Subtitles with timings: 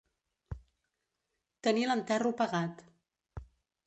[1.67, 2.81] Tenir l'enterro pagat.